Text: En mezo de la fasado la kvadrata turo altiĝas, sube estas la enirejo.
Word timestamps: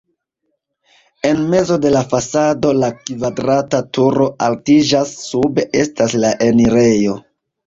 En 1.31 1.43
mezo 1.51 1.77
de 1.83 1.91
la 1.95 2.01
fasado 2.13 2.71
la 2.77 2.89
kvadrata 3.09 3.83
turo 3.99 4.27
altiĝas, 4.47 5.13
sube 5.27 5.69
estas 5.85 6.19
la 6.27 6.35
enirejo. 6.49 7.17